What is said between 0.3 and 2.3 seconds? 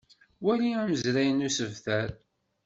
Wali amazray n usebter.